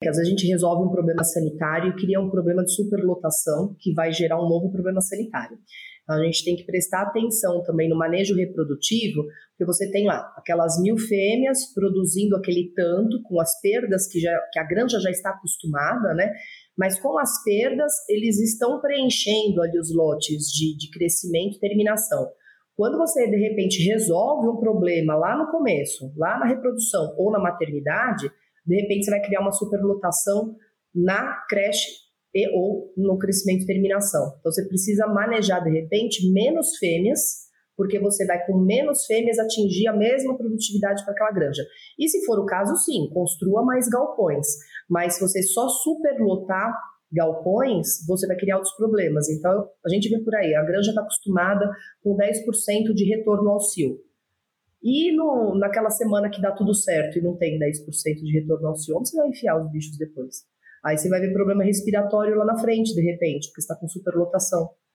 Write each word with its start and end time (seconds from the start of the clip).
que 0.00 0.08
às 0.08 0.16
vezes 0.16 0.28
a 0.28 0.30
gente 0.30 0.46
resolve 0.46 0.86
um 0.86 0.90
problema 0.90 1.24
sanitário 1.24 1.90
e 1.90 1.96
cria 1.96 2.20
um 2.20 2.30
problema 2.30 2.64
de 2.64 2.72
superlotação 2.74 3.74
que 3.80 3.92
vai 3.92 4.12
gerar 4.12 4.40
um 4.40 4.48
novo 4.48 4.70
problema 4.70 5.00
sanitário. 5.00 5.58
Então 6.02 6.16
a 6.16 6.24
gente 6.24 6.44
tem 6.44 6.56
que 6.56 6.64
prestar 6.64 7.02
atenção 7.02 7.62
também 7.64 7.88
no 7.88 7.96
manejo 7.96 8.34
reprodutivo, 8.34 9.24
porque 9.50 9.66
você 9.66 9.90
tem 9.90 10.06
lá 10.06 10.32
aquelas 10.36 10.80
mil 10.80 10.96
fêmeas 10.96 11.72
produzindo 11.74 12.36
aquele 12.36 12.72
tanto, 12.74 13.20
com 13.24 13.40
as 13.40 13.60
perdas 13.60 14.06
que, 14.06 14.20
já, 14.20 14.38
que 14.52 14.58
a 14.58 14.64
granja 14.64 15.00
já 15.00 15.10
está 15.10 15.30
acostumada, 15.30 16.14
né? 16.14 16.32
Mas 16.76 16.98
com 17.00 17.18
as 17.18 17.42
perdas, 17.42 17.92
eles 18.08 18.38
estão 18.38 18.80
preenchendo 18.80 19.60
ali 19.60 19.78
os 19.78 19.92
lotes 19.92 20.44
de, 20.44 20.78
de 20.78 20.90
crescimento 20.90 21.56
e 21.56 21.60
terminação. 21.60 22.30
Quando 22.76 22.96
você, 22.96 23.28
de 23.28 23.36
repente, 23.36 23.82
resolve 23.82 24.46
um 24.46 24.56
problema 24.56 25.16
lá 25.16 25.36
no 25.36 25.50
começo, 25.50 26.12
lá 26.16 26.38
na 26.38 26.46
reprodução 26.46 27.12
ou 27.18 27.32
na 27.32 27.40
maternidade, 27.40 28.30
de 28.68 28.82
repente 28.82 29.04
você 29.04 29.10
vai 29.10 29.22
criar 29.22 29.40
uma 29.40 29.50
superlotação 29.50 30.54
na 30.94 31.42
creche 31.48 31.90
e 32.34 32.46
ou 32.54 32.92
no 32.96 33.16
crescimento 33.18 33.62
e 33.62 33.66
terminação. 33.66 34.34
Então 34.38 34.52
você 34.52 34.68
precisa 34.68 35.06
manejar 35.06 35.64
de 35.64 35.70
repente 35.70 36.30
menos 36.30 36.76
fêmeas, 36.76 37.48
porque 37.74 37.98
você 37.98 38.26
vai 38.26 38.44
com 38.44 38.58
menos 38.58 39.06
fêmeas 39.06 39.38
atingir 39.38 39.88
a 39.88 39.96
mesma 39.96 40.36
produtividade 40.36 41.02
para 41.04 41.14
aquela 41.14 41.32
granja. 41.32 41.62
E 41.98 42.08
se 42.08 42.24
for 42.26 42.38
o 42.38 42.44
caso, 42.44 42.76
sim, 42.76 43.08
construa 43.12 43.64
mais 43.64 43.88
galpões. 43.88 44.46
Mas 44.88 45.14
se 45.14 45.20
você 45.20 45.42
só 45.42 45.68
superlotar 45.68 46.74
galpões, 47.10 48.06
você 48.06 48.26
vai 48.26 48.36
criar 48.36 48.56
outros 48.56 48.74
problemas. 48.74 49.30
Então 49.30 49.70
a 49.84 49.88
gente 49.88 50.10
vê 50.10 50.22
por 50.22 50.34
aí, 50.34 50.54
a 50.54 50.62
granja 50.62 50.90
está 50.90 51.00
acostumada 51.00 51.70
com 52.02 52.14
10% 52.14 52.92
de 52.94 53.04
retorno 53.04 53.48
ao 53.48 53.60
cio. 53.60 53.96
E 54.88 55.14
no, 55.14 55.54
naquela 55.58 55.90
semana 55.90 56.30
que 56.30 56.40
dá 56.40 56.50
tudo 56.50 56.72
certo 56.74 57.18
e 57.18 57.22
não 57.22 57.36
tem 57.36 57.58
10% 57.58 58.24
de 58.24 58.32
retorno 58.40 58.68
ao 58.68 58.74
cio, 58.74 58.98
você 58.98 59.14
vai 59.18 59.28
enfiar 59.28 59.62
os 59.62 59.70
bichos 59.70 59.98
depois? 59.98 60.46
Aí 60.82 60.96
você 60.96 61.10
vai 61.10 61.20
ver 61.20 61.30
problema 61.30 61.62
respiratório 61.62 62.34
lá 62.36 62.46
na 62.46 62.58
frente, 62.58 62.94
de 62.94 63.02
repente, 63.02 63.48
porque 63.48 63.60
está 63.60 63.76
com 63.76 63.86
superlotação. 63.86 64.70